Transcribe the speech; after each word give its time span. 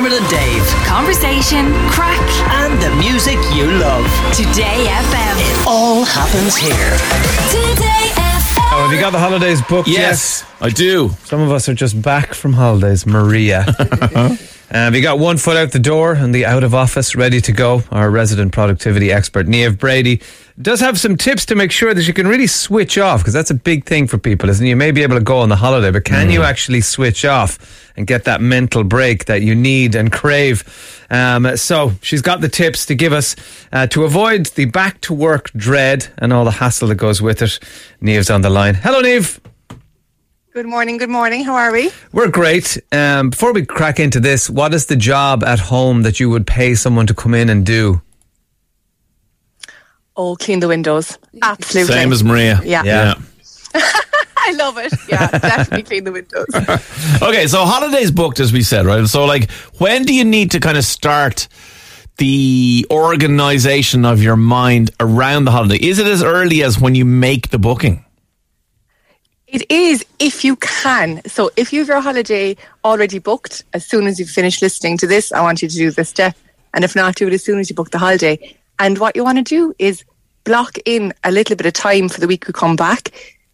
Dermot 0.00 0.18
and 0.18 0.30
Dave. 0.30 0.66
Conversation, 0.86 1.72
crack, 1.90 2.18
And 2.48 2.80
the 2.80 2.88
music 2.96 3.36
you 3.54 3.66
love. 3.70 4.06
Today 4.34 4.86
FM. 4.88 5.36
It 5.36 5.66
all 5.66 6.04
happens 6.04 6.56
here. 6.56 6.72
Today 7.50 8.08
FM. 8.16 8.70
Oh, 8.72 8.84
have 8.86 8.92
you 8.94 8.98
got 8.98 9.10
the 9.10 9.18
holidays 9.18 9.60
booked 9.60 9.88
Yes, 9.90 10.42
yet? 10.58 10.64
I 10.66 10.70
do. 10.70 11.10
Some 11.24 11.42
of 11.42 11.50
us 11.52 11.68
are 11.68 11.74
just 11.74 12.00
back 12.00 12.32
from 12.32 12.54
holidays. 12.54 13.06
Maria. 13.06 13.66
Uh, 14.70 14.88
we 14.92 15.00
got 15.00 15.18
one 15.18 15.36
foot 15.36 15.56
out 15.56 15.72
the 15.72 15.80
door 15.80 16.12
and 16.12 16.32
the 16.32 16.46
out 16.46 16.62
of 16.62 16.74
office 16.74 17.16
ready 17.16 17.40
to 17.40 17.50
go. 17.50 17.82
Our 17.90 18.08
resident 18.08 18.52
productivity 18.52 19.10
expert, 19.10 19.48
Neve 19.48 19.76
Brady, 19.76 20.20
does 20.62 20.78
have 20.78 21.00
some 21.00 21.16
tips 21.16 21.44
to 21.46 21.56
make 21.56 21.72
sure 21.72 21.92
that 21.92 22.06
you 22.06 22.14
can 22.14 22.28
really 22.28 22.46
switch 22.46 22.96
off 22.96 23.20
because 23.20 23.32
that's 23.32 23.50
a 23.50 23.54
big 23.54 23.84
thing 23.84 24.06
for 24.06 24.16
people, 24.16 24.48
isn't 24.48 24.64
it? 24.64 24.68
You 24.68 24.76
may 24.76 24.92
be 24.92 25.02
able 25.02 25.16
to 25.16 25.24
go 25.24 25.38
on 25.38 25.48
the 25.48 25.56
holiday, 25.56 25.90
but 25.90 26.04
can 26.04 26.30
you 26.30 26.42
actually 26.42 26.82
switch 26.82 27.24
off 27.24 27.90
and 27.96 28.06
get 28.06 28.24
that 28.24 28.40
mental 28.40 28.84
break 28.84 29.24
that 29.24 29.42
you 29.42 29.56
need 29.56 29.96
and 29.96 30.12
crave? 30.12 30.62
Um, 31.10 31.56
so 31.56 31.92
she's 32.00 32.22
got 32.22 32.40
the 32.40 32.48
tips 32.48 32.86
to 32.86 32.94
give 32.94 33.12
us 33.12 33.34
uh, 33.72 33.88
to 33.88 34.04
avoid 34.04 34.46
the 34.46 34.66
back 34.66 35.00
to 35.00 35.14
work 35.14 35.50
dread 35.56 36.06
and 36.18 36.32
all 36.32 36.44
the 36.44 36.52
hassle 36.52 36.86
that 36.88 36.94
goes 36.94 37.20
with 37.20 37.42
it. 37.42 37.58
Neve's 38.00 38.30
on 38.30 38.42
the 38.42 38.50
line. 38.50 38.74
Hello, 38.74 39.00
Neve. 39.00 39.40
Good 40.52 40.66
morning, 40.66 40.96
good 40.96 41.10
morning. 41.10 41.44
How 41.44 41.54
are 41.54 41.70
we? 41.70 41.92
We're 42.10 42.28
great. 42.28 42.76
Um, 42.90 43.30
before 43.30 43.52
we 43.52 43.64
crack 43.64 44.00
into 44.00 44.18
this, 44.18 44.50
what 44.50 44.74
is 44.74 44.86
the 44.86 44.96
job 44.96 45.44
at 45.44 45.60
home 45.60 46.02
that 46.02 46.18
you 46.18 46.28
would 46.28 46.44
pay 46.44 46.74
someone 46.74 47.06
to 47.06 47.14
come 47.14 47.34
in 47.34 47.48
and 47.48 47.64
do? 47.64 48.02
Oh, 50.16 50.34
clean 50.34 50.58
the 50.58 50.66
windows. 50.66 51.16
Absolutely. 51.40 51.94
Same 51.94 52.12
as 52.12 52.24
Maria. 52.24 52.60
Yeah. 52.64 52.82
Yeah. 52.82 53.14
I 54.36 54.52
love 54.58 54.76
it. 54.78 54.92
Yeah, 55.08 55.28
definitely 55.28 55.84
clean 55.84 56.02
the 56.02 56.12
windows. 56.12 56.46
Okay, 57.22 57.46
so 57.46 57.64
holidays 57.64 58.10
booked, 58.10 58.40
as 58.40 58.52
we 58.52 58.62
said, 58.62 58.86
right? 58.86 59.06
So, 59.06 59.26
like, 59.26 59.50
when 59.78 60.04
do 60.04 60.12
you 60.14 60.24
need 60.24 60.50
to 60.52 60.58
kind 60.60 60.76
of 60.76 60.84
start 60.84 61.46
the 62.16 62.86
organization 62.90 64.04
of 64.04 64.20
your 64.20 64.36
mind 64.36 64.90
around 64.98 65.44
the 65.44 65.52
holiday? 65.52 65.76
Is 65.76 65.98
it 66.00 66.06
as 66.06 66.24
early 66.24 66.62
as 66.64 66.80
when 66.80 66.96
you 66.96 67.04
make 67.04 67.50
the 67.50 67.58
booking? 67.58 68.04
It 69.50 69.68
is 69.68 70.06
if 70.20 70.44
you 70.44 70.54
can. 70.54 71.22
So 71.26 71.50
if 71.56 71.72
you 71.72 71.80
have 71.80 71.88
your 71.88 72.00
holiday 72.00 72.56
already 72.84 73.18
booked, 73.18 73.64
as 73.74 73.84
soon 73.84 74.06
as 74.06 74.20
you've 74.20 74.30
finished 74.30 74.62
listening 74.62 74.96
to 74.98 75.08
this, 75.08 75.32
I 75.32 75.40
want 75.40 75.60
you 75.60 75.68
to 75.68 75.74
do 75.74 75.90
this 75.90 76.08
step. 76.08 76.36
And 76.72 76.84
if 76.84 76.94
not, 76.94 77.16
do 77.16 77.26
it 77.26 77.32
as 77.32 77.42
soon 77.42 77.58
as 77.58 77.68
you 77.68 77.74
book 77.74 77.90
the 77.90 77.98
holiday. 77.98 78.56
And 78.78 78.98
what 78.98 79.16
you 79.16 79.24
want 79.24 79.38
to 79.38 79.42
do 79.42 79.74
is 79.80 80.04
block 80.44 80.78
in 80.84 81.12
a 81.24 81.32
little 81.32 81.56
bit 81.56 81.66
of 81.66 81.72
time 81.72 82.08
for 82.08 82.20
the 82.20 82.28
week 82.28 82.46
you 82.46 82.52
come 82.52 82.76
back 82.76 83.10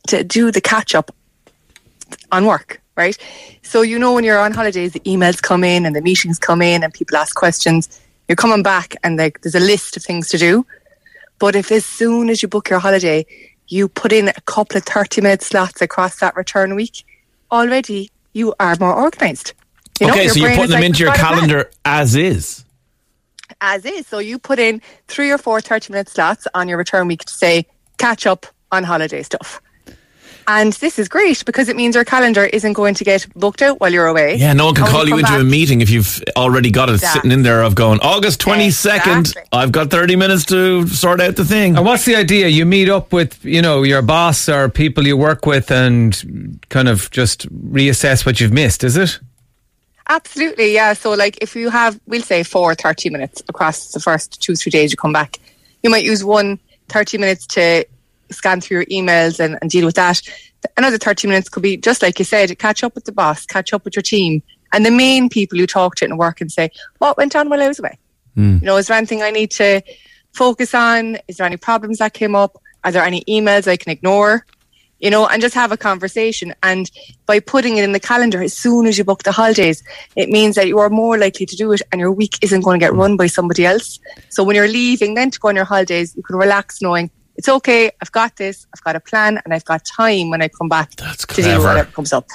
to 0.09 0.23
do 0.23 0.51
the 0.51 0.61
catch 0.61 0.95
up 0.95 1.13
on 2.31 2.45
work, 2.45 2.83
right? 2.95 3.17
So 3.63 3.81
you 3.81 3.99
know 3.99 4.13
when 4.13 4.23
you're 4.23 4.39
on 4.39 4.53
holidays, 4.53 4.93
the 4.93 5.01
emails 5.01 5.41
come 5.41 5.65
in 5.65 5.87
and 5.87 5.97
the 5.97 6.03
meetings 6.03 6.39
come 6.39 6.61
in 6.61 6.85
and 6.85 6.93
people 6.93 7.17
ask 7.17 7.35
questions. 7.35 8.03
You're 8.29 8.37
coming 8.37 8.63
back 8.63 8.97
and 9.03 9.17
like 9.17 9.41
there's 9.41 9.55
a 9.55 9.61
list 9.61 9.97
of 9.97 10.03
things 10.03 10.29
to 10.29 10.37
do. 10.37 10.67
But 11.39 11.57
if 11.57 11.73
as 11.73 11.87
soon 11.87 12.29
as 12.29 12.43
you 12.43 12.49
book 12.49 12.69
your 12.69 12.81
holiday, 12.81 13.25
you 13.69 13.89
put 13.89 14.13
in 14.13 14.29
a 14.29 14.41
couple 14.43 14.77
of 14.77 14.85
30 14.85 15.21
minute 15.21 15.43
slots 15.43 15.81
across 15.81 16.21
that 16.21 16.37
return 16.37 16.75
week, 16.75 17.05
already 17.51 18.11
you 18.33 18.55
are 18.61 18.77
more 18.79 18.97
organised. 18.97 19.55
You 20.01 20.09
know, 20.09 20.13
okay, 20.13 20.29
so 20.29 20.41
you're 20.41 20.51
putting 20.51 20.71
them 20.71 20.81
like, 20.81 20.85
into 20.85 21.01
your 21.01 21.11
"I've 21.11 21.17
got 21.17 21.33
a 21.33 21.37
plan." 21.37 21.49
calendar 21.49 21.71
as 21.85 22.15
is. 22.15 22.65
As 23.61 23.85
is. 23.85 24.07
So 24.07 24.19
you 24.19 24.39
put 24.39 24.59
in 24.59 24.83
three 25.09 25.31
or 25.31 25.39
four 25.39 25.61
30 25.61 25.93
minute 25.93 26.09
slots 26.09 26.47
on 26.55 26.69
your 26.69 26.77
return 26.77 27.07
week 27.07 27.25
to 27.25 27.33
say, 27.33 27.67
catch 27.99 28.27
up 28.27 28.47
on 28.73 28.85
holiday 28.85 29.23
stuff. 29.23 29.61
And 30.49 30.73
this 30.75 30.99
is 30.99 31.09
great 31.09 31.45
because 31.45 31.69
it 31.69 31.75
means 31.75 31.97
your 31.97 32.05
calendar 32.05 32.45
isn't 32.45 32.75
going 32.75 32.95
to 32.95 33.05
get 33.05 33.27
booked 33.35 33.63
out 33.63 33.81
while 33.81 33.93
you're 33.93 34.07
away. 34.07 34.37
Yeah, 34.37 34.53
no 34.53 34.67
one 34.67 34.75
can 34.77 34.85
And 34.85 34.93
call 34.93 35.05
you 35.05 35.11
come 35.11 35.19
into 35.21 35.41
a 35.41 35.45
meeting 35.45 35.81
if 35.81 35.91
you've 35.91 36.23
already 36.37 36.71
got 36.71 36.89
it 36.89 36.95
Exactly. 36.95 37.19
sitting 37.19 37.33
in 37.33 37.43
there 37.43 37.63
of 37.63 37.75
going, 37.75 37.99
August 38.01 38.41
22nd, 38.43 39.21
Exactly. 39.21 39.43
I've 39.53 39.73
got 39.73 39.91
30 39.91 40.15
minutes 40.15 40.45
to 40.47 40.87
sort 40.87 41.21
out 41.21 41.35
the 41.35 41.45
thing. 41.45 41.77
And 41.77 41.85
what's 41.85 42.05
the 42.05 42.15
idea? 42.15 42.47
You 42.47 42.65
meet 42.65 42.89
up 42.89 43.13
with, 43.13 43.45
you 43.45 43.61
know, 43.61 43.83
your 43.83 44.03
boss 44.03 44.49
or 44.49 44.69
people 44.69 45.05
you 45.07 45.17
work 45.17 45.47
with 45.47 45.71
and 45.73 46.61
kind 46.69 46.89
of 46.89 47.11
just 47.11 47.49
reassess 47.73 48.25
what 48.25 48.41
you've 48.41 48.53
missed, 48.53 48.85
is 48.85 48.97
it? 48.97 49.19
Absolutely, 50.09 50.73
yeah. 50.73 50.93
So, 50.93 51.11
like, 51.11 51.39
if 51.43 51.57
you 51.57 51.69
have, 51.71 51.99
we'll 52.07 52.23
say 52.23 52.45
four 52.45 52.75
30 52.77 53.11
minutes 53.11 53.43
across 53.49 53.91
the 53.91 53.99
first 53.99 54.41
two, 54.41 54.55
three 54.55 54.71
days 54.71 54.93
you 54.93 54.97
come 54.97 55.13
back, 55.13 55.41
you 55.83 55.91
might 55.91 56.05
use 56.05 56.23
one 56.25 56.61
30 56.89 57.19
minutes 57.19 57.47
to 57.49 57.85
scan 58.31 58.61
through 58.61 58.79
your 58.79 58.87
emails 58.87 59.41
and, 59.41 59.59
and 59.61 59.71
deal 59.71 59.87
with 59.87 59.97
that. 59.97 60.21
Another 60.77 60.99
30 60.99 61.29
minutes 61.29 61.49
could 61.49 61.63
be, 61.63 61.77
just 61.77 62.03
like 62.03 62.19
you 62.19 62.25
said, 62.25 62.57
catch 62.59 62.83
up 62.83 62.95
with 62.95 63.05
the 63.05 63.13
boss, 63.13 63.47
catch 63.47 63.73
up 63.73 63.85
with 63.85 63.95
your 63.95 64.03
team, 64.03 64.43
and 64.73 64.85
the 64.85 64.91
main 64.91 65.29
people 65.29 65.59
you 65.59 65.67
talk 65.67 65.95
to 65.97 66.05
in 66.05 66.17
work 66.17 66.41
and 66.41 66.51
say, 66.51 66.71
what 66.99 67.17
went 67.17 67.37
on 67.37 67.49
while 67.49 67.63
I 67.63 67.69
was 67.69 67.79
away? 67.79 67.99
Hmm. 68.35 68.59
You 68.61 68.67
know, 68.67 68.77
is 68.77 68.89
there 68.89 68.97
anything 68.97 69.23
I 69.23 69.31
need 69.31 69.51
to 69.53 69.81
focus 70.33 70.75
on? 70.75 71.19
Is 71.29 71.37
there 71.37 71.47
any 71.47 71.57
problems 71.57 71.99
that 71.99 72.15
came 72.15 72.35
up? 72.35 72.61
Are 72.85 72.93
there 72.93 73.05
any 73.05 73.25
emails 73.25 73.69
I 73.69 73.77
can 73.77 73.93
ignore? 73.93 74.45
you 74.99 75.11
know, 75.11 75.27
and 75.27 75.43
just 75.43 75.55
have 75.55 75.73
a 75.73 75.77
conversation. 75.77 76.55
And 76.63 76.91
by 77.27 77.41
putting 77.41 77.77
it 77.77 77.85
in 77.85 77.93
the 77.93 78.01
calendar 78.01 78.43
as 78.43 78.57
soon 78.57 78.87
as 78.87 78.97
you 78.97 79.05
book 79.05 79.23
the 79.23 79.33
holidays, 79.33 79.83
it 80.17 80.31
means 80.31 80.55
that 80.55 80.69
you 80.69 80.79
are 80.79 80.89
more 80.89 81.19
likely 81.19 81.47
to 81.47 81.57
do 81.57 81.73
it 81.73 81.83
and 81.93 82.01
your 82.01 82.13
week 82.13 82.39
isn't 82.43 82.63
going 82.63 82.81
to 82.81 82.85
get 82.85 82.93
hmm. 82.93 83.01
run 83.01 83.17
by 83.17 83.27
somebody 83.27 83.67
else. 83.67 83.99
So 84.31 84.43
when 84.43 84.57
you're 84.57 84.69
leaving 84.69 85.15
then 85.15 85.31
to 85.31 85.39
go 85.39 85.49
on 85.49 85.57
your 85.57 85.65
holidays, 85.65 86.15
you 86.17 86.23
can 86.23 86.37
relax 86.37 86.81
knowing 86.81 87.11
it's 87.37 87.49
okay, 87.49 87.91
I've 88.01 88.13
got 88.13 88.37
this, 88.37 88.67
I've 88.75 88.83
got 88.83 88.97
a 88.97 89.01
plan, 89.01 89.41
and 89.45 89.53
I've 89.53 89.65
got 89.65 89.85
time 89.85 90.31
when 90.31 90.43
I 90.43 90.49
come 90.49 90.69
back 90.69 90.97
That's 90.97 91.27
to 91.27 91.43
deal 91.43 91.59
with 91.59 91.67
whatever 91.67 91.91
comes 91.91 92.13
up. 92.13 92.27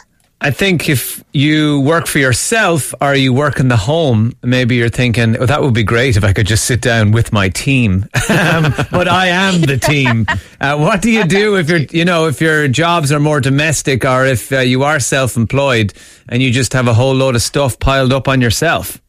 I 0.44 0.50
think 0.50 0.90
if 0.90 1.24
you 1.34 1.82
work 1.82 2.08
for 2.08 2.18
yourself 2.18 2.96
or 3.00 3.14
you 3.14 3.32
work 3.32 3.60
in 3.60 3.68
the 3.68 3.78
home, 3.78 4.34
maybe 4.42 4.76
you're 4.76 4.90
thinking, 4.90 5.38
oh, 5.38 5.46
that 5.46 5.62
would 5.62 5.76
be 5.76 5.84
great 5.84 6.18
if 6.18 6.24
I 6.24 6.34
could 6.34 6.48
just 6.48 6.66
sit 6.66 6.82
down 6.82 7.12
with 7.12 7.32
my 7.32 7.50
team. 7.50 8.08
um, 8.30 8.74
but 8.90 9.08
I 9.08 9.28
am 9.28 9.62
the 9.62 9.78
team. 9.82 10.26
Uh, 10.60 10.78
what 10.78 11.04
do 11.04 11.12
you 11.12 11.26
do 11.26 11.58
if 11.58 11.70
you're, 11.70 11.82
you 11.92 12.06
know, 12.06 12.26
if 12.26 12.42
your 12.42 12.68
jobs 12.68 13.12
are 13.12 13.20
more 13.20 13.40
domestic 13.40 14.04
or 14.04 14.26
if 14.26 14.52
uh, 14.52 14.62
you 14.62 14.82
are 14.82 15.00
self-employed 15.00 15.94
and 16.28 16.42
you 16.42 16.52
just 16.52 16.74
have 16.74 16.88
a 16.88 16.94
whole 16.96 17.14
load 17.14 17.36
of 17.36 17.44
stuff 17.44 17.78
piled 17.78 18.12
up 18.12 18.28
on 18.28 18.42
yourself? 18.42 19.00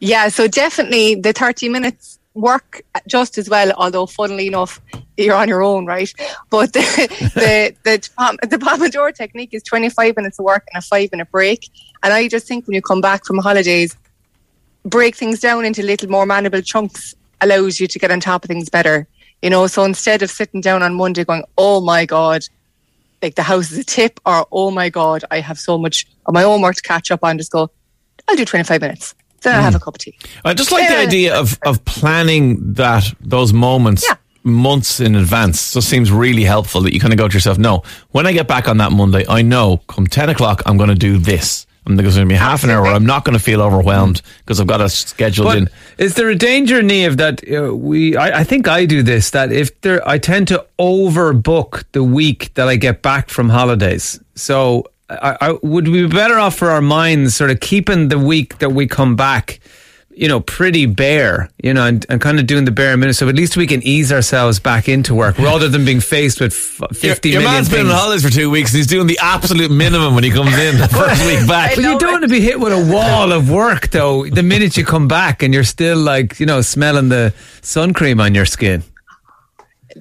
Yeah, 0.00 0.28
so 0.30 0.48
definitely 0.48 1.14
the 1.14 1.32
30 1.32 1.68
minutes 1.68 2.18
work 2.34 2.82
just 3.06 3.38
as 3.38 3.48
well, 3.48 3.72
although 3.76 4.06
funnily 4.06 4.48
enough, 4.48 4.80
you're 5.16 5.34
on 5.34 5.48
your 5.48 5.62
own, 5.62 5.86
right? 5.86 6.12
But 6.50 6.72
the, 6.72 6.80
the, 7.34 7.74
the, 7.84 8.48
the 8.48 8.58
Pomodoro 8.58 9.14
technique 9.14 9.50
is 9.52 9.62
25 9.62 10.16
minutes 10.16 10.38
of 10.38 10.44
work 10.44 10.66
and 10.72 10.82
a 10.82 10.86
five 10.86 11.10
minute 11.12 11.30
break. 11.30 11.70
And 12.02 12.12
I 12.12 12.28
just 12.28 12.46
think 12.46 12.66
when 12.66 12.74
you 12.74 12.82
come 12.82 13.00
back 13.00 13.24
from 13.24 13.38
holidays, 13.38 13.96
break 14.84 15.16
things 15.16 15.40
down 15.40 15.64
into 15.64 15.82
little 15.82 16.10
more 16.10 16.26
manageable 16.26 16.60
chunks 16.60 17.14
allows 17.40 17.80
you 17.80 17.86
to 17.86 17.98
get 17.98 18.10
on 18.10 18.20
top 18.20 18.44
of 18.44 18.48
things 18.48 18.68
better. 18.68 19.06
You 19.42 19.50
know, 19.50 19.66
so 19.66 19.84
instead 19.84 20.22
of 20.22 20.30
sitting 20.30 20.60
down 20.60 20.82
on 20.82 20.94
Monday 20.94 21.24
going, 21.24 21.44
oh 21.58 21.80
my 21.80 22.06
God, 22.06 22.44
like 23.22 23.34
the 23.34 23.42
house 23.42 23.70
is 23.70 23.78
a 23.78 23.84
tip, 23.84 24.20
or 24.26 24.46
oh 24.52 24.70
my 24.70 24.88
God, 24.88 25.24
I 25.30 25.40
have 25.40 25.58
so 25.58 25.78
much 25.78 26.06
of 26.26 26.34
my 26.34 26.42
own 26.42 26.62
work 26.62 26.76
to 26.76 26.82
catch 26.82 27.10
up 27.10 27.22
on, 27.22 27.38
just 27.38 27.52
go, 27.52 27.70
I'll 28.28 28.36
do 28.36 28.44
25 28.44 28.80
minutes. 28.80 29.14
Then 29.44 29.54
I'll 29.56 29.62
have 29.62 29.74
a 29.76 29.78
cup 29.78 29.94
of 29.94 29.98
tea. 29.98 30.16
I 30.44 30.52
just 30.54 30.72
like 30.72 30.88
the 30.88 30.98
idea 30.98 31.38
of, 31.38 31.58
of 31.64 31.84
planning 31.84 32.74
that 32.74 33.04
those 33.20 33.52
moments 33.52 34.04
Yeah. 34.08 34.16
months 34.42 35.00
in 35.00 35.14
advance. 35.14 35.72
Just 35.72 35.88
seems 35.88 36.10
really 36.10 36.44
helpful 36.44 36.80
that 36.82 36.92
you 36.92 37.00
kind 37.00 37.12
of 37.12 37.18
go 37.18 37.28
to 37.28 37.34
yourself, 37.34 37.58
no, 37.58 37.82
when 38.10 38.26
I 38.26 38.32
get 38.32 38.48
back 38.48 38.68
on 38.68 38.78
that 38.78 38.90
Monday, 38.92 39.24
I 39.28 39.42
know 39.42 39.78
come 39.88 40.06
10 40.06 40.28
o'clock, 40.30 40.62
I'm 40.66 40.76
going 40.76 40.88
to 40.90 40.94
do 40.94 41.18
this. 41.18 41.66
And 41.86 41.98
there's 41.98 42.14
going 42.16 42.26
to 42.26 42.32
be 42.32 42.38
half 42.38 42.64
an 42.64 42.70
hour 42.70 42.80
where 42.80 42.94
I'm 42.94 43.04
not 43.04 43.26
going 43.26 43.36
to 43.36 43.44
feel 43.44 43.60
overwhelmed 43.60 44.22
because 44.38 44.58
I've 44.58 44.66
got 44.66 44.80
a 44.80 44.88
scheduled 44.88 45.48
But 45.48 45.58
in. 45.58 45.68
is 45.98 46.14
there 46.14 46.30
a 46.30 46.34
danger, 46.34 46.82
Neve, 46.82 47.18
that 47.18 47.42
uh, 47.54 47.76
we? 47.76 48.16
I, 48.16 48.40
I 48.40 48.44
think 48.44 48.66
I 48.68 48.86
do 48.86 49.02
this. 49.02 49.32
That 49.32 49.52
if 49.52 49.78
there, 49.82 50.00
I 50.08 50.16
tend 50.16 50.48
to 50.48 50.64
overbook 50.78 51.84
the 51.92 52.02
week 52.02 52.52
that 52.54 52.68
I 52.68 52.76
get 52.76 53.02
back 53.02 53.28
from 53.28 53.50
holidays. 53.50 54.18
So, 54.34 54.86
I, 55.22 55.36
I 55.40 55.58
would 55.62 55.88
we 55.88 56.02
be 56.02 56.08
better 56.08 56.38
off 56.38 56.56
for 56.56 56.70
our 56.70 56.80
minds, 56.82 57.34
sort 57.34 57.50
of 57.50 57.60
keeping 57.60 58.08
the 58.08 58.18
week 58.18 58.58
that 58.58 58.70
we 58.70 58.86
come 58.86 59.16
back, 59.16 59.60
you 60.10 60.28
know, 60.28 60.40
pretty 60.40 60.86
bare, 60.86 61.50
you 61.62 61.74
know, 61.74 61.86
and, 61.86 62.06
and 62.08 62.20
kind 62.20 62.38
of 62.38 62.46
doing 62.46 62.64
the 62.64 62.70
bare 62.70 62.96
minimum. 62.96 63.14
So 63.14 63.28
at 63.28 63.34
least 63.34 63.56
we 63.56 63.66
can 63.66 63.82
ease 63.82 64.12
ourselves 64.12 64.60
back 64.60 64.88
into 64.88 65.14
work 65.14 65.38
rather 65.38 65.68
than 65.68 65.84
being 65.84 66.00
faced 66.00 66.40
with 66.40 66.52
f- 66.52 66.96
fifty 66.96 67.30
your, 67.30 67.40
your 67.40 67.50
million 67.50 67.64
man's 67.64 67.68
been 67.68 67.86
on 67.86 67.92
holidays 67.92 68.24
for 68.24 68.30
two 68.30 68.48
weeks 68.50 68.70
and 68.72 68.78
he's 68.78 68.86
doing 68.86 69.06
the 69.08 69.18
absolute 69.20 69.70
minimum 69.70 70.14
when 70.14 70.22
he 70.24 70.30
comes 70.30 70.56
in 70.56 70.78
the 70.78 70.88
first 70.88 71.24
week 71.26 71.46
back. 71.48 71.74
But 71.74 71.84
you 71.84 71.98
don't 71.98 72.12
want 72.12 72.22
to 72.22 72.28
be 72.28 72.40
hit 72.40 72.60
with 72.60 72.72
a 72.72 72.92
wall 72.92 73.32
of 73.32 73.50
work, 73.50 73.88
though. 73.88 74.24
The 74.26 74.42
minute 74.42 74.76
you 74.76 74.84
come 74.84 75.08
back 75.08 75.42
and 75.42 75.52
you're 75.52 75.64
still 75.64 75.98
like, 75.98 76.38
you 76.38 76.46
know, 76.46 76.60
smelling 76.60 77.08
the 77.08 77.34
sun 77.62 77.92
cream 77.92 78.20
on 78.20 78.34
your 78.34 78.46
skin. 78.46 78.84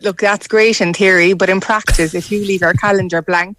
look, 0.01 0.19
that's 0.19 0.47
great 0.47 0.81
in 0.81 0.93
theory, 0.93 1.33
but 1.33 1.49
in 1.49 1.59
practice, 1.59 2.13
if 2.13 2.31
you 2.31 2.39
leave 2.45 2.61
your 2.61 2.73
calendar 2.73 3.21
blank 3.21 3.57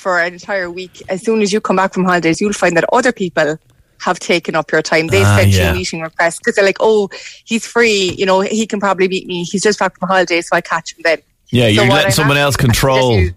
for 0.00 0.18
an 0.18 0.32
entire 0.32 0.70
week, 0.70 1.02
as 1.10 1.22
soon 1.22 1.42
as 1.42 1.52
you 1.52 1.60
come 1.60 1.76
back 1.76 1.92
from 1.92 2.04
holidays, 2.04 2.40
you'll 2.40 2.54
find 2.54 2.74
that 2.76 2.84
other 2.92 3.12
people 3.12 3.58
have 4.00 4.18
taken 4.18 4.54
up 4.56 4.72
your 4.72 4.80
time. 4.80 5.08
They've 5.08 5.26
Ah, 5.26 5.36
sent 5.36 5.50
yeah. 5.50 5.68
you 5.72 5.78
meeting 5.78 6.00
requests 6.00 6.38
because 6.38 6.54
they're 6.56 6.64
like, 6.64 6.78
oh, 6.80 7.10
he's 7.44 7.66
free. 7.66 8.14
You 8.16 8.24
know, 8.24 8.40
he 8.40 8.66
can 8.66 8.80
probably 8.80 9.08
meet 9.08 9.26
me. 9.26 9.44
He's 9.44 9.62
just 9.62 9.78
back 9.78 9.98
from 9.98 10.08
holidays, 10.08 10.48
so 10.48 10.56
I 10.56 10.62
catch 10.62 10.94
him 10.94 11.02
then. 11.04 11.18
Yeah, 11.50 11.64
So 11.64 11.68
you're 11.68 11.86
letting 11.92 12.12
someone 12.12 12.38
else 12.38 12.56
to 12.56 12.62
do 12.62 12.70
is 12.70 12.70
I 12.70 12.72
control 12.72 13.18
you- 13.18 13.34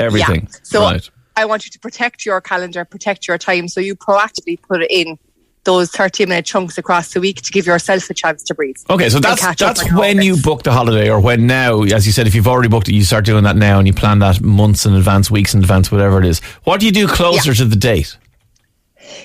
everything. 0.00 0.48
Yeah. 0.50 0.58
So 0.64 0.80
right. 0.82 1.10
I 1.36 1.44
want 1.44 1.64
you 1.64 1.70
to 1.70 1.78
protect 1.78 2.26
your 2.26 2.40
calendar, 2.40 2.84
protect 2.84 3.28
your 3.28 3.38
time. 3.38 3.68
So 3.68 3.80
you 3.80 3.94
proactively 3.94 4.60
put 4.60 4.82
it 4.82 4.90
in 4.90 5.16
those 5.64 5.90
30 5.90 6.26
minute 6.26 6.44
chunks 6.44 6.78
across 6.78 7.12
the 7.12 7.20
week 7.20 7.42
to 7.42 7.50
give 7.50 7.66
yourself 7.66 8.08
a 8.10 8.14
chance 8.14 8.42
to 8.44 8.54
breathe. 8.54 8.76
Okay, 8.88 9.08
so 9.08 9.18
that's 9.18 9.42
that's 9.56 9.92
when 9.92 10.22
you 10.22 10.36
book 10.40 10.62
the 10.62 10.72
holiday, 10.72 11.10
or 11.10 11.20
when 11.20 11.46
now, 11.46 11.82
as 11.82 12.06
you 12.06 12.12
said, 12.12 12.26
if 12.26 12.34
you've 12.34 12.48
already 12.48 12.68
booked 12.68 12.88
it, 12.88 12.94
you 12.94 13.02
start 13.04 13.24
doing 13.24 13.44
that 13.44 13.56
now, 13.56 13.78
and 13.78 13.86
you 13.86 13.94
plan 13.94 14.18
that 14.20 14.40
months 14.40 14.86
in 14.86 14.94
advance, 14.94 15.30
weeks 15.30 15.54
in 15.54 15.60
advance, 15.60 15.90
whatever 15.90 16.18
it 16.18 16.26
is. 16.26 16.40
What 16.64 16.80
do 16.80 16.86
you 16.86 16.92
do 16.92 17.06
closer 17.08 17.50
Yeah. 17.50 17.56
to 17.56 17.64
the 17.66 17.76
date? 17.76 18.16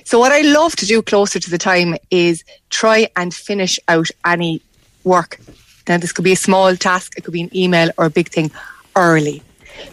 So 0.04 0.20
what 0.20 0.32
I 0.32 0.42
love 0.42 0.76
to 0.78 0.86
do 0.86 1.02
closer 1.02 1.40
to 1.40 1.50
the 1.50 1.58
time 1.58 1.96
is 2.12 2.44
try 2.70 3.08
and 3.16 3.34
finish 3.34 3.80
out 3.88 4.08
any 4.26 4.62
work. 5.04 5.40
Now 5.88 5.98
this 5.98 6.12
could 6.12 6.24
be 6.26 6.34
a 6.34 6.38
small 6.38 6.76
task, 6.76 7.14
it 7.18 7.24
could 7.24 7.34
be 7.34 7.42
an 7.42 7.56
email 7.56 7.90
or 7.98 8.06
a 8.06 8.10
big 8.10 8.30
thing 8.30 8.52
early. 8.96 9.42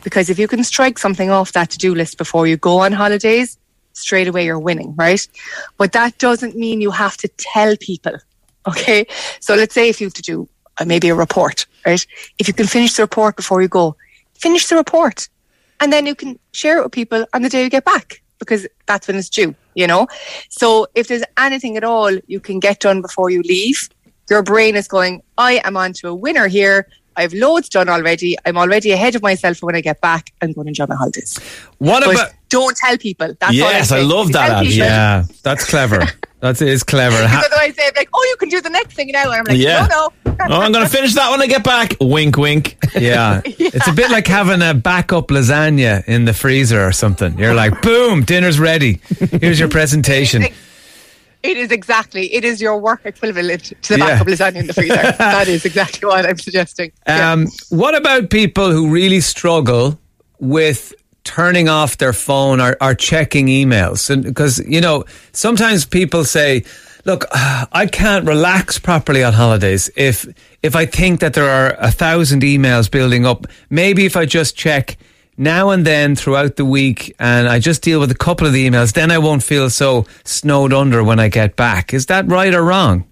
Because 0.03 0.29
if 0.29 0.39
you 0.39 0.49
can 0.49 0.65
strike 0.65 0.99
something 0.99 1.31
off 1.31 1.53
that 1.53 1.71
to-do 1.71 1.95
list 1.95 2.19
before 2.19 2.47
you 2.47 2.57
go 2.57 2.79
on 2.81 2.93
holidays, 2.93 3.57
straight 3.97 4.29
away 4.29 4.45
you're 4.45 4.59
winning, 4.59 4.95
right? 4.97 5.27
But 5.77 5.93
that 5.93 6.19
doesn't 6.19 6.57
mean 6.57 6.81
you 6.81 6.91
have 6.91 7.17
to 7.19 7.29
tell 7.37 7.77
people. 7.77 8.17
Okay? 8.69 9.07
So 9.39 9.55
let's 9.55 9.75
say 9.75 9.89
if 9.89 10.01
you 10.01 10.09
have 10.09 10.15
to 10.15 10.23
do 10.23 10.49
uh, 10.79 10.85
maybe 10.85 11.09
a 11.09 11.15
report, 11.15 11.67
right? 11.87 12.05
If 12.39 12.49
you 12.49 12.55
can 12.55 12.67
finish 12.67 12.95
the 12.95 13.05
report 13.05 13.37
before 13.37 13.63
you 13.63 13.69
go, 13.69 13.97
finish 14.35 14.67
the 14.67 14.77
report 14.77 15.29
and 15.81 15.93
then 15.93 16.07
you 16.07 16.15
can 16.15 16.39
share 16.53 16.79
it 16.79 16.83
with 16.83 16.93
people 16.93 17.25
on 17.33 17.43
the 17.43 17.49
day 17.49 17.63
you 17.63 17.71
get 17.71 17.85
back 17.85 18.23
because 18.39 18.67
that's 18.87 19.09
when 19.09 19.17
it's 19.17 19.29
due, 19.29 19.55
you 19.75 19.87
know? 19.87 20.07
So 20.51 20.87
if 20.95 21.09
there's 21.09 21.23
anything 21.39 21.77
at 21.77 21.85
all 21.85 22.13
you 22.27 22.41
can 22.41 22.61
get 22.61 22.81
done 22.81 23.03
before 23.03 23.31
you 23.31 23.43
leave, 23.43 23.89
your 24.29 24.43
brain 24.43 24.77
is 24.77 24.89
going, 24.89 25.23
I 25.39 25.61
am 25.65 25.77
on 25.77 25.93
to 25.95 26.09
a 26.09 26.15
winner 26.15 26.49
here. 26.49 26.89
I've 27.17 27.33
loads 27.33 27.69
done 27.69 27.89
already. 27.89 28.37
I'm 28.45 28.57
already 28.59 28.93
ahead 28.93 29.15
of 29.15 29.23
myself 29.23 29.63
when 29.63 29.75
I 29.75 29.81
get 29.81 30.01
back. 30.01 30.33
I'm 30.43 30.53
going 30.53 30.67
to 30.67 30.69
enjoy 30.71 30.87
my 30.87 30.97
holidays. 30.97 31.39
What 31.79 32.05
But 32.05 32.15
about? 32.15 32.31
don't 32.49 32.77
tell 32.77 32.97
people. 32.99 33.35
That's 33.41 33.55
Yes, 33.55 33.93
I 33.93 34.01
love 34.01 34.33
that, 34.33 34.67
Yeah, 34.67 35.25
that's 35.43 35.69
clever. 35.69 36.03
That 36.41 36.61
is 36.61 36.83
clever. 36.83 37.17
Because 37.23 37.47
otherwise 37.47 37.75
they're 37.77 37.93
like, 37.97 38.11
oh, 38.13 38.27
you 38.31 38.37
can 38.39 38.49
do 38.51 38.61
the 38.61 38.69
next 38.71 38.95
thing 38.95 39.09
now. 39.11 39.23
And 39.25 39.33
I'm 39.33 39.45
like, 39.45 39.57
Yeah. 39.59 39.87
no, 39.87 40.13
no. 40.27 40.37
Oh, 40.51 40.61
I'm 40.61 40.71
going 40.71 40.85
to 40.85 40.91
finish 40.91 41.15
that 41.15 41.31
when 41.31 41.41
I 41.41 41.47
get 41.47 41.65
back. 41.65 41.95
Wink, 41.99 42.37
wink. 42.37 42.77
yeah. 42.95 43.41
it's 43.45 43.89
a 43.89 43.93
bit 43.93 44.11
like 44.11 44.27
having 44.27 44.61
a 44.61 44.75
backup 44.75 45.29
lasagna 45.29 46.05
in 46.07 46.27
the 46.27 46.35
freezer 46.35 46.87
or 46.87 46.93
something. 46.93 47.39
You're 47.39 47.55
like, 47.55 47.81
boom, 47.81 48.23
dinner's 48.23 48.61
ready. 48.61 49.01
Here's 49.41 49.59
your 49.59 49.71
presentation. 49.71 50.45
It 51.47 51.57
is 51.57 51.71
exactly. 51.73 52.33
It 52.35 52.45
is 52.45 52.61
your 52.61 52.79
work 52.79 53.01
equivalent 53.05 53.73
to 53.83 53.93
the 53.95 53.99
Yeah. 53.99 54.07
backup 54.07 54.27
lasagna 54.27 54.57
in 54.57 54.67
the 54.67 54.75
freezer. 54.75 54.95
that 55.19 55.49
is 55.49 55.65
exactly 55.65 56.07
what 56.07 56.27
I'm 56.27 56.39
suggesting. 56.39 56.93
Yeah. 57.07 57.33
Um, 57.33 57.47
what 57.71 57.95
about 57.95 58.31
people 58.31 58.71
who 58.71 58.89
really 58.91 59.21
struggle 59.21 59.99
with 60.41 60.93
turning 61.25 61.69
off 61.69 61.99
their 61.99 62.13
phone 62.13 62.61
or, 62.61 62.77
or 62.81 62.95
checking 62.95 63.47
emails? 63.47 64.23
Because, 64.23 64.59
you 64.67 64.81
know, 64.81 65.05
sometimes 65.33 65.85
people 65.85 66.25
say, 66.25 66.65
look, 67.05 67.25
I 67.33 67.87
can't 67.91 68.27
relax 68.27 68.79
properly 68.79 69.23
on 69.25 69.33
holidays 69.33 69.91
if, 69.97 70.27
if 70.63 70.77
I 70.77 70.87
think 70.87 71.21
that 71.21 71.35
there 71.35 71.49
are 71.49 71.75
a 71.79 71.91
thousand 71.91 72.43
emails 72.43 72.91
building 72.91 73.27
up. 73.27 73.47
Maybe 73.71 74.05
if 74.07 74.17
I 74.17 74.25
just 74.27 74.57
check 74.57 74.97
now 75.37 75.71
and 75.71 75.87
then 75.87 76.17
throughout 76.17 76.57
the 76.57 76.65
week 76.65 77.15
and 77.19 77.49
I 77.49 77.59
just 77.59 77.83
deal 77.83 78.01
with 78.01 78.11
a 78.11 78.17
couple 78.17 78.47
of 78.47 78.53
the 78.53 78.69
emails, 78.69 78.93
then 78.93 79.11
I 79.11 79.19
won't 79.19 79.43
feel 79.43 79.71
so 79.71 80.07
snowed 80.25 80.73
under 80.73 81.03
when 81.05 81.21
I 81.21 81.29
get 81.29 81.57
back. 81.57 81.93
Is 81.93 82.07
that 82.07 82.27
right 82.27 82.55
or 82.55 82.63
wrong? 82.63 83.05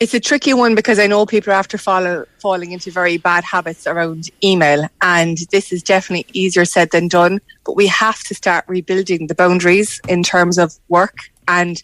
It's 0.00 0.14
a 0.14 0.20
tricky 0.20 0.54
one 0.54 0.76
because 0.76 1.00
I 1.00 1.08
know 1.08 1.26
people 1.26 1.52
are 1.52 1.56
after 1.56 1.76
follow, 1.76 2.24
falling 2.40 2.70
into 2.70 2.92
very 2.92 3.16
bad 3.16 3.42
habits 3.42 3.84
around 3.84 4.30
email, 4.44 4.86
and 5.02 5.38
this 5.50 5.72
is 5.72 5.82
definitely 5.82 6.24
easier 6.32 6.64
said 6.64 6.92
than 6.92 7.08
done. 7.08 7.40
But 7.64 7.74
we 7.74 7.88
have 7.88 8.22
to 8.24 8.34
start 8.34 8.64
rebuilding 8.68 9.26
the 9.26 9.34
boundaries 9.34 10.00
in 10.08 10.22
terms 10.22 10.56
of 10.56 10.78
work 10.88 11.16
and 11.48 11.82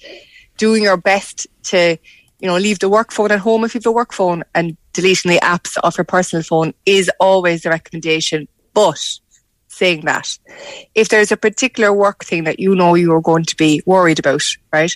doing 0.59 0.85
your 0.85 0.97
best 0.97 1.49
to, 1.65 1.97
you 2.45 2.51
know, 2.51 2.59
leave 2.59 2.79
the 2.79 2.91
work 2.91 3.11
phone 3.11 3.33
at 3.33 3.39
home 3.39 3.65
if 3.65 3.75
you 3.75 3.79
have 3.79 3.87
a 3.87 3.93
work 3.93 4.13
phone 4.13 4.45
and 4.55 4.77
deleting 4.93 5.31
the 5.31 5.41
apps 5.41 5.79
off 5.83 5.97
your 5.97 6.05
personal 6.05 6.43
phone 6.43 6.75
is 6.85 7.11
always 7.19 7.63
the 7.63 7.71
recommendation. 7.71 8.47
But 8.75 9.01
saying 9.69 10.03
that, 10.05 10.29
if 10.95 11.09
there's 11.09 11.33
a 11.33 11.39
particular 11.39 11.91
work 11.91 12.23
thing 12.23 12.45
that 12.45 12.61
you 12.61 12.75
know 12.75 12.97
you 12.97 13.15
are 13.15 13.23
going 13.23 13.47
to 13.47 13.57
be 13.57 13.83
worried 13.87 14.19
about, 14.19 14.43
right? 14.75 14.95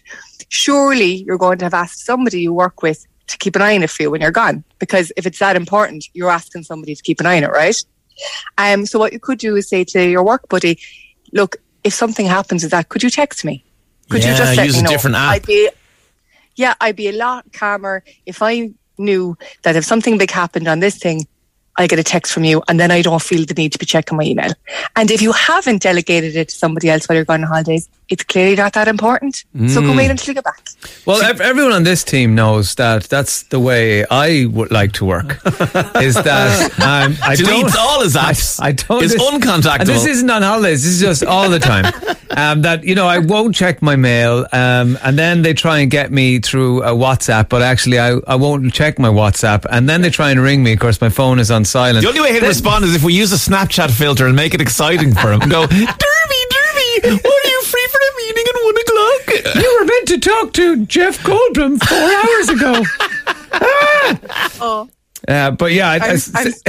Surely 0.51 1.25
you're 1.25 1.39
going 1.39 1.57
to 1.61 1.65
have 1.65 1.73
asked 1.73 2.05
somebody 2.05 2.43
you 2.43 2.53
work 2.53 2.83
with 2.83 3.07
to 3.29 3.39
keep 3.39 3.57
an 3.57 3.63
eye 3.63 3.77
on 3.77 3.83
it 3.83 3.89
for 3.89 4.03
you 4.03 4.11
when 4.11 4.21
you're 4.21 4.31
gone. 4.31 4.63
Because 4.79 5.11
if 5.17 5.25
it's 5.25 5.39
that 5.39 5.57
important, 5.57 6.05
you're 6.13 6.29
asking 6.29 6.65
somebody 6.65 6.95
to 6.95 7.03
keep 7.03 7.19
an 7.19 7.25
eye 7.25 7.39
on 7.39 7.45
it, 7.45 7.51
right? 7.51 7.83
Um, 8.59 8.85
so 8.85 8.99
what 8.99 9.15
you 9.15 9.21
could 9.21 9.39
do 9.39 9.57
is 9.57 9.71
say 9.71 9.85
to 9.85 10.07
your 10.07 10.23
work 10.23 10.47
buddy, 10.51 10.79
look, 11.33 11.57
if 11.83 11.95
something 11.95 12.27
happens 12.27 12.63
with 12.63 12.73
that, 12.73 12.91
could 12.91 13.03
you 13.03 13.09
text 13.09 13.43
me? 13.43 13.65
Could 14.11 14.23
Yeah, 14.23 14.33
you 14.33 14.37
just 14.37 14.57
let 14.59 14.67
use 14.67 14.75
me 14.75 14.81
a 14.81 14.83
know? 14.83 14.91
different 14.91 15.17
app. 15.17 15.33
I'd 15.33 15.47
be, 15.47 15.71
yeah, 16.59 16.75
I'd 16.81 16.97
be 16.97 17.09
a 17.09 17.13
lot 17.13 17.53
calmer 17.53 18.03
if 18.27 18.43
I 18.43 18.73
knew 18.99 19.39
that 19.63 19.77
if 19.77 19.85
something 19.85 20.19
big 20.19 20.31
happened 20.31 20.67
on 20.67 20.81
this 20.81 20.99
thing, 20.99 21.27
I 21.77 21.87
get 21.87 22.01
a 22.01 22.03
text 22.03 22.33
from 22.33 22.43
you 22.43 22.63
and 22.69 22.81
then 22.81 22.91
I 22.91 23.01
don't 23.03 23.23
feel 23.23 23.47
the 23.47 23.55
need 23.55 23.73
to 23.73 23.79
be 23.79 23.87
checking 23.87 24.19
my 24.19 24.25
email. 24.25 24.53
And 24.97 25.11
if 25.13 25.23
you 25.23 25.31
haven't 25.31 25.83
delegated 25.83 26.35
it 26.35 26.49
to 26.49 26.55
somebody 26.55 26.91
else 26.91 27.09
while 27.09 27.15
you're 27.15 27.25
going 27.25 27.45
on 27.45 27.49
holidays, 27.49 27.89
it's 28.09 28.25
clearly 28.25 28.57
not 28.57 28.73
that 28.73 28.89
important. 28.89 29.37
So 29.37 29.81
Mm. 29.81 29.87
come 29.87 29.97
wait 29.97 30.11
until 30.11 30.29
you 30.29 30.35
get 30.35 30.45
back. 30.45 30.61
Well, 31.07 31.21
ev- 31.23 31.41
everyone 31.41 31.73
on 31.73 31.83
this 31.85 32.03
team 32.05 32.35
knows 32.35 32.75
that 32.77 33.05
that's 33.05 33.43
the 33.45 33.59
way 33.61 34.05
I 34.11 34.47
would 34.51 34.71
like 34.71 34.93
to 34.93 35.05
work. 35.05 35.39
is 36.01 36.15
that 36.15 36.71
um, 36.81 37.17
I 37.23 37.35
Deletes 37.37 37.45
don't 37.73 37.77
all 37.79 38.03
his 38.03 38.15
apps. 38.17 38.61
I, 38.63 38.69
I 38.69 38.73
don't. 38.73 39.03
Is 39.03 39.13
this- 39.13 39.23
uncontactable. 39.23 39.81
And 39.81 39.89
this 39.89 40.07
isn't 40.07 40.31
on 40.31 40.43
holidays. 40.43 40.83
This 40.85 40.95
is 40.95 41.01
just 41.01 41.25
all 41.25 41.49
the 41.51 41.59
time. 41.59 41.85
um, 42.37 42.63
that 42.63 42.85
you 42.85 42.95
know, 42.95 43.07
I 43.07 43.19
won't 43.19 43.55
check 43.55 43.83
my 43.83 43.97
mail, 43.97 44.47
um, 44.53 44.99
and 45.03 45.19
then 45.19 45.43
they 45.43 45.53
try 45.55 45.79
and 45.81 45.91
get 45.91 46.11
me 46.13 46.39
through 46.41 46.83
a 46.83 46.93
WhatsApp, 46.93 47.49
but 47.49 47.63
actually, 47.63 47.99
I, 47.99 48.17
I 48.27 48.37
won't 48.37 48.73
check 48.73 48.99
my 48.99 49.09
WhatsApp, 49.09 49.65
and 49.71 49.89
then 49.89 50.01
they 50.03 50.11
try 50.11 50.31
and 50.31 50.41
ring 50.41 50.63
me. 50.63 50.73
Of 50.75 50.79
course, 50.81 51.01
my 51.01 51.09
phone 51.11 51.39
is 51.41 51.51
on 51.51 51.65
silent. 51.65 52.03
The 52.03 52.09
only 52.09 52.21
way 52.21 52.33
he'll 52.33 52.41
Then- 52.41 52.49
respond 52.51 52.85
is 52.85 52.95
if 52.95 53.03
we 53.03 53.13
use 53.15 53.33
a 53.33 53.37
Snapchat 53.51 53.91
filter 53.91 54.27
and 54.27 54.37
make 54.37 54.55
it 54.55 54.61
exciting 54.61 55.15
for 55.15 55.33
him. 55.33 55.41
Go, 55.41 55.67
Derby, 55.67 55.87
Derby, 55.97 57.19
what 57.23 57.45
are 57.45 57.49
you 57.51 57.63
free 57.63 57.87
for 57.91 57.99
a 57.99 58.13
meeting 58.19 58.45
at 58.49 58.65
one 58.65 58.77
o'clock? 58.77 59.38
You 59.63 59.79
were 59.81 59.87
meant 59.87 60.09
to 60.09 60.19
talk 60.21 60.53
to 60.55 60.87
Jeff 60.87 61.19
Goldblum 61.23 61.79
four 61.85 62.11
hours 62.23 62.49
ago. 62.49 62.85
Oh, 64.61 64.89
Uh, 65.27 65.51
but 65.51 65.73
yeah, 65.73 65.91
I, 65.91 65.97
I'm- 65.99 66.19
I- 66.35 66.43
I'm 66.45 66.53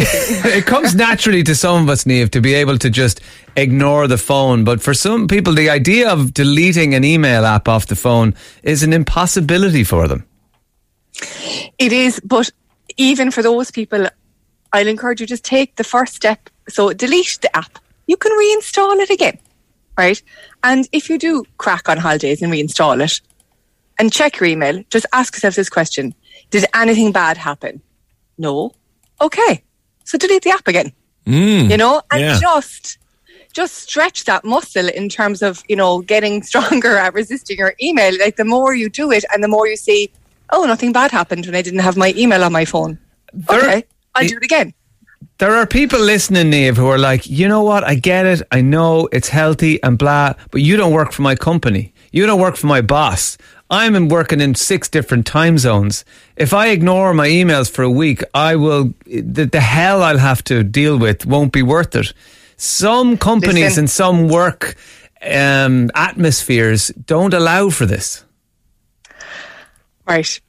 it 0.60 0.66
comes 0.66 0.96
naturally 0.96 1.44
to 1.44 1.56
some 1.56 1.84
of 1.84 1.90
us, 1.90 2.06
Neve, 2.06 2.32
to 2.32 2.42
be 2.42 2.54
able 2.56 2.78
to 2.80 2.90
just 2.90 3.22
ignore 3.56 4.08
the 4.08 4.18
phone. 4.18 4.64
But 4.64 4.82
for 4.82 4.94
some 4.94 5.28
people, 5.28 5.54
the 5.54 5.70
idea 5.70 6.10
of 6.10 6.34
deleting 6.34 6.94
an 6.96 7.04
email 7.04 7.46
app 7.46 7.68
off 7.68 7.86
the 7.88 7.96
phone 7.96 8.34
is 8.64 8.84
an 8.84 8.92
impossibility 8.94 9.84
for 9.84 10.08
them. 10.08 10.26
It 11.78 11.92
is, 11.94 12.20
but 12.24 12.50
even 12.98 13.32
for 13.32 13.42
those 13.44 13.72
people, 13.72 14.08
I'll 14.74 14.88
encourage 14.88 15.22
you 15.22 15.28
just 15.28 15.44
take 15.46 15.76
the 15.76 15.84
first 15.84 16.16
step. 16.16 16.50
So 16.70 16.92
delete 16.94 17.40
the 17.42 17.56
app. 17.56 17.80
You 18.08 18.18
can 18.18 18.32
reinstall 18.32 19.00
it 19.00 19.10
again, 19.10 19.38
right? 20.00 20.22
And 20.64 20.88
if 20.92 21.10
you 21.10 21.20
do 21.20 21.44
crack 21.58 21.90
on 21.90 21.98
holidays 21.98 22.42
and 22.42 22.52
reinstall 22.52 23.04
it 23.04 23.22
and 24.00 24.12
check 24.12 24.40
your 24.40 24.48
email, 24.50 24.82
just 24.90 25.06
ask 25.14 25.36
yourself 25.36 25.56
this 25.56 25.70
question. 25.70 26.16
Did 26.50 26.66
anything 26.74 27.12
bad 27.12 27.38
happen? 27.38 27.82
No. 28.38 28.72
Okay. 29.22 29.64
So 30.06 30.18
delete 30.18 30.44
the 30.44 30.52
app 30.52 30.68
again. 30.68 30.94
Mm, 31.26 31.70
you 31.70 31.78
know, 31.78 32.02
and 32.12 32.22
yeah. 32.22 32.40
just 32.40 32.98
just 33.52 33.76
stretch 33.76 34.26
that 34.26 34.46
muscle 34.46 34.88
in 34.88 35.10
terms 35.10 35.42
of, 35.42 35.62
you 35.68 35.76
know, 35.76 36.02
getting 36.02 36.42
stronger 36.52 36.98
at 36.98 37.14
resisting 37.14 37.58
your 37.58 37.74
email. 37.82 38.18
Like 38.18 38.38
the 38.38 38.46
more 38.46 38.74
you 38.74 38.90
do 38.90 39.12
it 39.12 39.26
and 39.34 39.44
the 39.44 39.48
more 39.48 39.68
you 39.68 39.76
see, 39.76 40.10
oh, 40.52 40.66
nothing 40.66 40.92
bad 40.94 41.12
happened 41.12 41.46
when 41.46 41.56
I 41.56 41.62
didn't 41.62 41.82
have 41.82 41.98
my 41.98 42.14
email 42.16 42.44
on 42.44 42.52
my 42.52 42.66
phone. 42.66 42.98
There- 43.34 43.60
Okay, 43.60 43.84
I'll 44.16 44.28
do 44.28 44.38
it 44.38 44.44
again. 44.44 44.74
There 45.38 45.56
are 45.56 45.66
people 45.66 46.00
listening, 46.00 46.50
Neve, 46.50 46.76
who 46.76 46.88
are 46.88 46.98
like, 46.98 47.30
you 47.30 47.48
know 47.48 47.64
what? 47.64 47.84
I 47.86 47.96
get 47.96 48.26
it. 48.26 48.42
I 48.52 48.62
know 48.62 49.08
it's 49.12 49.30
healthy 49.30 49.82
and 49.82 49.98
blah, 49.98 50.34
but 50.52 50.62
you 50.62 50.76
don't 50.76 50.92
work 50.92 51.14
for 51.14 51.22
my 51.22 51.36
company. 51.36 51.94
You 52.12 52.26
don't 52.26 52.42
work 52.42 52.58
for 52.58 52.68
my 52.68 52.82
boss. 52.82 53.38
I'm 53.70 54.10
working 54.10 54.42
in 54.42 54.56
six 54.56 54.90
different 54.90 55.26
time 55.26 55.58
zones. 55.58 56.04
If 56.36 56.54
I 56.54 56.70
ignore 56.70 57.14
my 57.14 57.28
emails 57.28 57.72
for 57.72 57.84
a 57.84 57.90
week, 57.90 58.22
I 58.34 58.56
will, 58.56 58.94
the, 59.06 59.46
the 59.46 59.62
hell 59.62 60.02
I'll 60.04 60.18
have 60.18 60.44
to 60.46 60.64
deal 60.64 60.98
with 60.98 61.26
won't 61.26 61.54
be 61.54 61.62
worth 61.62 61.96
it. 61.96 62.14
Some 62.58 63.18
companies 63.18 63.64
Listen. 63.64 63.84
and 63.84 63.90
some 63.90 64.28
work 64.28 64.76
um, 65.22 65.90
atmospheres 65.94 66.90
don't 66.90 67.34
allow 67.34 67.70
for 67.70 67.86
this. 67.86 68.26
Right. 70.08 70.42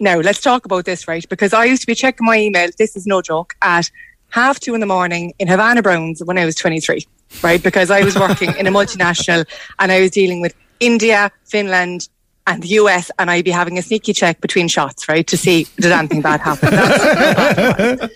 Now, 0.00 0.18
let's 0.18 0.40
talk 0.40 0.64
about 0.64 0.86
this, 0.86 1.06
right? 1.06 1.28
Because 1.28 1.52
I 1.52 1.66
used 1.66 1.82
to 1.82 1.86
be 1.86 1.94
checking 1.94 2.26
my 2.26 2.38
email, 2.38 2.70
this 2.78 2.96
is 2.96 3.06
no 3.06 3.20
joke, 3.20 3.54
at 3.60 3.90
half 4.30 4.58
two 4.58 4.74
in 4.74 4.80
the 4.80 4.86
morning 4.86 5.34
in 5.38 5.46
Havana 5.46 5.82
Browns 5.82 6.24
when 6.24 6.38
I 6.38 6.46
was 6.46 6.54
23, 6.54 7.06
right? 7.42 7.62
Because 7.62 7.90
I 7.90 8.02
was 8.02 8.16
working 8.16 8.56
in 8.56 8.66
a 8.66 8.70
multinational 8.70 9.46
and 9.78 9.92
I 9.92 10.00
was 10.00 10.10
dealing 10.10 10.40
with 10.40 10.54
India, 10.80 11.30
Finland, 11.44 12.08
and 12.46 12.62
the 12.62 12.68
US, 12.68 13.10
and 13.18 13.30
I'd 13.30 13.44
be 13.44 13.50
having 13.50 13.76
a 13.76 13.82
sneaky 13.82 14.14
check 14.14 14.40
between 14.40 14.68
shots, 14.68 15.06
right? 15.06 15.26
To 15.26 15.36
see 15.36 15.66
did 15.76 15.92
anything 15.92 16.22
bad 16.22 16.40
happen. 16.40 18.08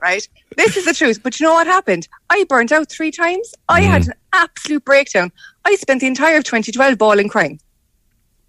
Right? 0.00 0.26
This 0.56 0.76
is 0.76 0.86
the 0.86 0.94
truth. 0.94 1.22
But 1.22 1.38
you 1.38 1.46
know 1.46 1.52
what 1.52 1.66
happened? 1.66 2.08
I 2.30 2.44
burnt 2.48 2.72
out 2.72 2.90
three 2.90 3.10
times. 3.10 3.54
I 3.68 3.82
had 3.82 4.02
mm. 4.02 4.08
an 4.08 4.14
absolute 4.32 4.84
breakdown. 4.84 5.30
I 5.64 5.74
spent 5.74 6.00
the 6.00 6.06
entire 6.06 6.38
of 6.38 6.44
2012 6.44 6.96
bawling 6.96 7.28
crying. 7.28 7.60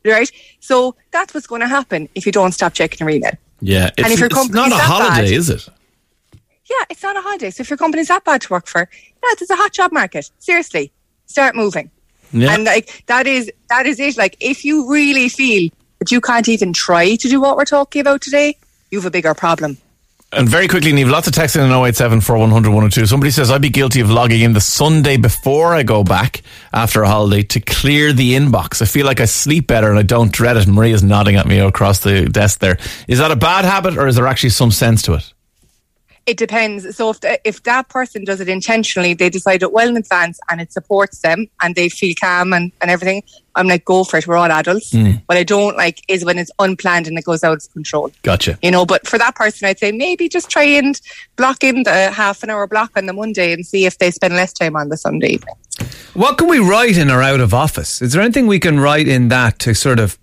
Right? 0.06 0.32
So 0.60 0.96
that's 1.12 1.34
what's 1.34 1.48
going 1.48 1.62
to 1.62 1.68
happen 1.68 2.10
if 2.16 2.26
you 2.26 2.32
don't 2.32 2.52
stop 2.52 2.74
checking 2.74 3.06
your 3.06 3.10
email. 3.16 3.34
Yeah, 3.62 3.92
it's, 3.98 4.10
if 4.10 4.20
your 4.20 4.30
company's 4.30 4.56
not 4.56 4.72
a 4.72 4.76
holiday, 4.76 5.30
bad- 5.30 5.32
is 5.32 5.50
it? 5.50 5.68
Yeah, 6.70 6.86
it's 6.90 7.04
not 7.04 7.18
a 7.18 7.22
holiday. 7.22 7.50
So 7.50 7.62
if 7.62 7.70
your 7.70 7.78
company's 7.78 8.08
that 8.08 8.24
bad 8.24 8.42
to 8.42 8.54
work 8.54 8.66
for, 8.68 8.90
yeah, 9.24 9.30
there's 9.38 9.50
a 9.50 9.56
hot 9.56 9.74
job 9.74 9.92
market. 9.92 10.32
Seriously, 10.40 10.92
start 11.26 11.56
moving. 11.56 11.92
Yeah. 12.32 12.54
And 12.54 12.64
like 12.64 13.04
that 13.08 13.28
is 13.28 13.52
that 13.70 13.86
is 13.86 14.00
it. 14.00 14.18
Like 14.18 14.38
if 14.40 14.64
you 14.64 14.90
really 14.90 15.28
feel 15.28 15.70
that 16.00 16.12
you 16.12 16.22
can't 16.22 16.48
even 16.48 16.72
try 16.74 17.16
to 17.16 17.28
do 17.30 17.42
what 17.42 17.58
we're 17.58 17.66
talking 17.66 18.00
about 18.00 18.22
today, 18.22 18.58
you 18.90 19.00
have 19.00 19.06
a 19.06 19.12
bigger 19.12 19.34
problem. 19.34 19.78
And 20.34 20.48
very 20.48 20.70
quickly, 20.70 20.94
Neve, 20.94 21.10
lots 21.10 21.28
of 21.28 21.34
texting 21.34 21.66
in 21.66 21.72
087 21.72 22.22
4100 22.22 22.70
102. 22.70 23.06
Somebody 23.06 23.32
says, 23.32 23.52
I'd 23.52 23.62
be 23.62 23.70
guilty 23.70 24.00
of 24.00 24.10
logging 24.10 24.42
in 24.42 24.54
the 24.54 24.62
Sunday 24.62 25.18
before 25.18 25.76
I 25.76 25.84
go 25.84 26.06
back 26.06 26.42
after 26.72 27.04
a 27.04 27.08
holiday 27.10 27.44
to 27.44 27.60
clear 27.60 28.14
the 28.14 28.34
inbox. 28.34 28.82
I 28.82 28.86
feel 28.86 29.06
like 29.06 29.20
I 29.20 29.26
sleep 29.26 29.68
better 29.68 29.90
and 29.90 30.00
I 30.00 30.04
don't 30.04 30.32
dread 30.32 30.56
it. 30.56 30.68
Maria's 30.68 31.04
nodding 31.04 31.36
at 31.36 31.48
me 31.48 31.60
across 31.60 32.00
the 32.00 32.30
desk 32.30 32.60
there. 32.60 32.78
Is 33.10 33.20
that 33.20 33.32
a 33.32 33.36
bad 33.36 33.66
habit 33.66 33.98
or 33.98 34.08
is 34.08 34.16
there 34.16 34.28
actually 34.28 34.52
some 34.52 34.72
sense 34.72 35.02
to 35.04 35.16
it? 35.16 35.34
It 36.26 36.38
depends. 36.38 36.96
So 36.96 37.10
if 37.10 37.20
the, 37.22 37.40
if 37.48 37.64
that 37.64 37.90
person 37.90 38.24
does 38.24 38.40
it 38.40 38.48
intentionally, 38.48 39.14
they 39.14 39.30
decide 39.30 39.64
it 39.64 39.72
well 39.72 39.90
in 39.90 39.98
advance, 39.98 40.40
and 40.50 40.62
it 40.62 40.72
supports 40.72 41.20
them, 41.20 41.48
and 41.62 41.76
they 41.76 41.90
feel 41.90 42.14
calm 42.20 42.54
and, 42.54 42.72
and 42.82 42.92
everything. 42.92 43.24
I'm 43.56 43.68
like, 43.68 43.86
go 43.86 44.04
for 44.04 44.18
it. 44.18 44.28
We're 44.28 44.38
all 44.38 44.52
adults. 44.52 44.94
What 45.26 45.38
I 45.38 45.44
don't 45.44 45.76
like 45.76 46.02
is 46.08 46.24
when 46.24 46.38
it's 46.38 46.52
unplanned 46.60 47.08
and 47.08 47.18
it 47.18 47.26
goes 47.26 47.44
out 47.44 47.58
of 47.58 47.74
control. 47.74 48.12
Gotcha. 48.24 48.58
You 48.62 48.72
know, 48.72 48.86
but 48.86 49.08
for 49.08 49.18
that 49.18 49.36
person, 49.36 49.68
I'd 49.68 49.80
say 49.80 49.92
maybe 49.92 50.30
just 50.30 50.50
try 50.50 50.64
and 50.64 51.00
block 51.36 51.64
in 51.64 51.84
the 51.84 52.12
half 52.12 52.44
an 52.44 52.50
hour 52.50 52.66
block 52.68 52.92
on 52.96 53.08
the 53.08 53.14
Monday 53.14 53.52
and 53.52 53.66
see 53.66 53.86
if 53.86 53.98
they 53.98 54.12
spend 54.12 54.36
less 54.36 54.54
time 54.54 54.76
on 54.76 54.90
the 54.90 54.98
Sunday 54.98 55.34
evening. 55.34 55.56
What 56.14 56.38
can 56.38 56.48
we 56.48 56.60
write 56.60 56.98
in 56.98 57.10
or 57.10 57.22
out 57.22 57.40
of 57.40 57.54
office? 57.54 58.02
Is 58.02 58.14
there 58.14 58.22
anything 58.22 58.48
we 58.48 58.60
can 58.60 58.80
write 58.80 59.08
in 59.08 59.30
that 59.30 59.60
to 59.60 59.74
sort 59.74 60.00
of 60.00 60.18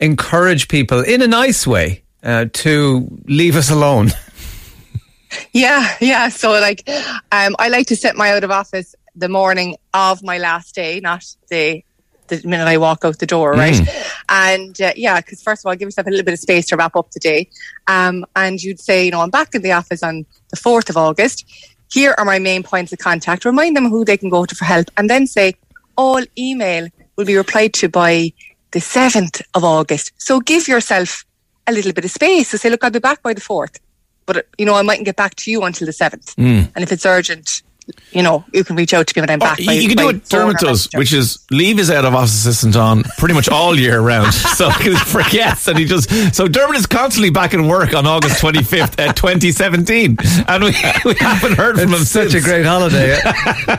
encourage 0.00 0.68
people 0.68 1.00
in 1.00 1.22
a 1.22 1.26
nice 1.28 1.66
way 1.66 2.04
uh, 2.22 2.46
to 2.52 3.08
leave 3.26 3.56
us 3.56 3.70
alone? 3.70 4.10
Yeah, 5.52 5.96
yeah. 6.00 6.28
So 6.28 6.52
like, 6.52 6.88
um, 7.32 7.56
I 7.58 7.68
like 7.68 7.86
to 7.88 7.96
set 7.96 8.16
my 8.16 8.32
out 8.32 8.44
of 8.44 8.50
office 8.50 8.94
the 9.14 9.28
morning 9.28 9.76
of 9.92 10.22
my 10.22 10.38
last 10.38 10.74
day, 10.74 11.00
not 11.00 11.24
the 11.50 11.84
the 12.28 12.42
minute 12.44 12.68
I 12.68 12.76
walk 12.76 13.04
out 13.04 13.18
the 13.18 13.26
door, 13.26 13.52
right? 13.52 13.80
And 14.28 14.80
uh, 14.80 14.92
yeah, 14.96 15.20
because 15.20 15.42
first 15.42 15.64
of 15.64 15.68
all, 15.68 15.74
give 15.74 15.86
yourself 15.86 16.06
a 16.06 16.10
little 16.10 16.24
bit 16.24 16.34
of 16.34 16.40
space 16.40 16.66
to 16.66 16.76
wrap 16.76 16.94
up 16.94 17.10
the 17.10 17.20
day. 17.20 17.48
Um, 17.86 18.26
and 18.36 18.62
you'd 18.62 18.80
say, 18.80 19.06
you 19.06 19.10
know, 19.10 19.22
I'm 19.22 19.30
back 19.30 19.54
in 19.54 19.62
the 19.62 19.72
office 19.72 20.02
on 20.02 20.26
the 20.50 20.56
fourth 20.56 20.90
of 20.90 20.96
August. 20.96 21.46
Here 21.90 22.14
are 22.18 22.26
my 22.26 22.38
main 22.38 22.62
points 22.62 22.92
of 22.92 22.98
contact. 22.98 23.46
Remind 23.46 23.74
them 23.74 23.88
who 23.88 24.04
they 24.04 24.18
can 24.18 24.28
go 24.28 24.44
to 24.44 24.54
for 24.54 24.66
help, 24.66 24.90
and 24.96 25.08
then 25.08 25.26
say 25.26 25.54
all 25.96 26.22
email 26.36 26.88
will 27.16 27.24
be 27.24 27.36
replied 27.36 27.72
to 27.74 27.88
by 27.88 28.32
the 28.72 28.80
seventh 28.80 29.40
of 29.54 29.64
August. 29.64 30.12
So 30.18 30.40
give 30.40 30.68
yourself 30.68 31.24
a 31.66 31.72
little 31.72 31.92
bit 31.92 32.04
of 32.04 32.10
space. 32.10 32.50
So 32.50 32.58
say, 32.58 32.68
look, 32.68 32.84
I'll 32.84 32.90
be 32.90 32.98
back 32.98 33.22
by 33.22 33.32
the 33.32 33.40
fourth 33.40 33.80
but 34.28 34.46
you 34.58 34.64
know 34.66 34.74
I 34.74 34.82
mightn't 34.82 35.06
get 35.06 35.16
back 35.16 35.34
to 35.36 35.50
you 35.50 35.64
until 35.64 35.86
the 35.86 35.92
seventh. 35.92 36.34
And 36.38 36.70
if 36.76 36.92
it's 36.92 37.04
urgent, 37.04 37.62
you 38.12 38.22
know 38.22 38.44
you 38.52 38.62
can 38.64 38.76
reach 38.76 38.92
out 38.92 39.06
to 39.06 39.12
me 39.18 39.22
when 39.22 39.30
I'm 39.30 39.38
Or 39.38 39.48
back. 39.48 39.58
you, 39.58 39.66
by- 39.66 39.72
you 39.72 39.88
can 39.88 39.96
do 39.96 40.02
by 40.04 40.04
what 40.12 40.28
phone 40.28 40.40
Dermot 40.40 40.62
or 40.62 40.66
does, 40.66 40.88
which 40.94 41.12
is 41.14 41.38
leave 41.50 41.78
his 41.78 41.90
out 41.90 42.04
of 42.04 42.14
office 42.14 42.34
assistant 42.34 42.76
on 42.76 43.02
pretty 43.16 43.32
much 43.34 43.48
all 43.48 43.74
year 43.74 44.00
round. 44.00 44.32
So 44.58 44.68
he 44.84 44.94
forgets 44.96 45.68
and 45.68 45.78
he 45.78 45.84
just. 45.84 46.34
So 46.34 46.48
Dermot 46.48 46.76
is 46.76 46.86
constantly 46.86 47.30
back 47.30 47.54
in 47.54 47.66
work 47.68 47.94
on 47.94 48.06
August 48.06 48.42
25th, 48.42 48.98
uh, 49.08 49.12
2017. 49.12 50.16
And 50.48 50.64
we, 50.64 50.70
we 51.04 51.14
haven't 51.20 51.52
heard 51.56 51.76
from 51.78 51.90
him 51.90 52.00
It's 52.02 52.10
such 52.10 52.34
a 52.34 52.40
great 52.40 52.66
holiday. 52.66 53.16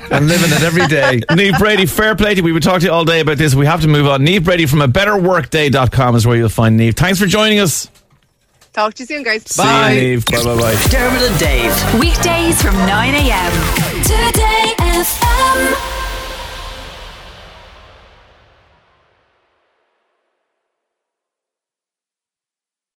I'm 0.10 0.26
living 0.28 0.52
it 0.52 0.62
every 0.64 0.88
day. 0.88 1.22
Neve 1.36 1.56
Brady, 1.60 1.86
fair 1.86 2.16
play 2.16 2.32
to 2.36 2.38
you. 2.38 2.44
We 2.44 2.54
would 2.54 2.64
talk 2.64 2.80
to 2.80 2.86
you 2.88 2.94
all 2.94 3.04
day 3.04 3.20
about 3.20 3.38
this. 3.38 3.54
We 3.56 3.66
have 3.66 3.82
to 3.82 3.88
move 3.90 4.08
on. 4.08 4.24
Neve 4.24 4.46
Brady 4.46 4.66
from 4.68 4.82
a 4.82 4.88
better 4.88 5.12
betterworkday.com 5.12 6.16
is 6.16 6.26
where 6.26 6.38
you'll 6.38 6.50
find 6.50 6.78
Neve. 6.78 6.96
Thanks 6.96 7.20
for 7.20 7.26
joining 7.26 7.60
us. 7.60 7.90
Talk 8.80 8.94
to 8.94 9.04
you 9.04 9.08
soon, 9.08 9.24
guys. 9.24 9.44
See 9.46 9.62
you, 9.62 10.02
Neve. 10.02 10.26
Bye 10.28 10.42
bye 10.42 10.56
bye. 10.56 10.76
Dermot 10.90 11.22
and 11.22 11.38
Dave. 11.38 12.00
Weekdays 12.00 12.62
from 12.62 12.76
9 12.78 13.14
a.m. 13.14 13.52
Today 14.04 14.74
FM. 14.80 15.99